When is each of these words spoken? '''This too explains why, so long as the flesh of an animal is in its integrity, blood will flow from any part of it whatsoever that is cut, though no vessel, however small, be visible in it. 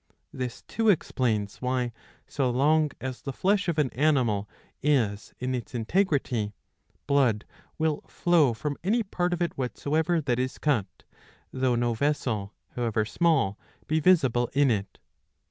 '''This 0.33 0.63
too 0.63 0.89
explains 0.89 1.57
why, 1.57 1.91
so 2.25 2.49
long 2.49 2.89
as 2.99 3.21
the 3.21 3.31
flesh 3.31 3.67
of 3.67 3.77
an 3.77 3.91
animal 3.91 4.49
is 4.81 5.35
in 5.37 5.53
its 5.53 5.75
integrity, 5.75 6.55
blood 7.05 7.45
will 7.77 8.01
flow 8.07 8.55
from 8.55 8.77
any 8.83 9.03
part 9.03 9.31
of 9.31 9.43
it 9.43 9.55
whatsoever 9.59 10.19
that 10.19 10.39
is 10.39 10.57
cut, 10.57 11.03
though 11.53 11.75
no 11.75 11.93
vessel, 11.93 12.51
however 12.75 13.05
small, 13.05 13.59
be 13.85 13.99
visible 13.99 14.49
in 14.53 14.71
it. 14.71 14.97